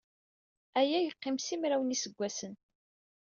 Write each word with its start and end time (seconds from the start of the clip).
Aya 0.79 0.97
yeqqim 1.01 1.37
simraw 1.39 1.81
n 1.83 1.93
yiseggasen. 1.93 2.53